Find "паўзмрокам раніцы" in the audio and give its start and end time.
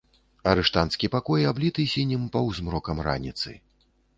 2.37-3.57